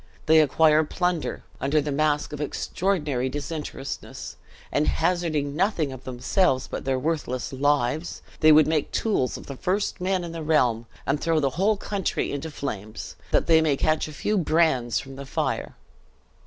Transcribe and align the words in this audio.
They 0.25 0.39
acquire 0.41 0.83
plunder, 0.83 1.43
under 1.59 1.79
the 1.79 1.91
mask 1.91 2.33
of 2.33 2.41
extraordinary 2.41 3.29
disinterestedness; 3.29 4.35
and 4.71 4.87
hazarding 4.87 5.55
nothing 5.55 5.91
of 5.91 6.05
themselves 6.05 6.65
but 6.65 6.85
their 6.85 6.97
worthless 6.97 7.53
lives, 7.53 8.23
they 8.39 8.51
would 8.51 8.65
make 8.65 8.91
tools 8.91 9.37
of 9.37 9.45
the 9.45 9.55
first 9.57 10.01
men 10.01 10.23
in 10.23 10.31
the 10.31 10.41
realm; 10.41 10.87
and 11.05 11.21
throw 11.21 11.39
the 11.39 11.51
whole 11.51 11.77
country 11.77 12.31
into 12.31 12.49
flames, 12.49 13.15
that 13.29 13.45
they 13.45 13.61
may 13.61 13.77
catch 13.77 14.07
a 14.07 14.11
few 14.11 14.39
brands 14.39 14.99
from 14.99 15.17
the 15.17 15.25
fire!" 15.27 15.75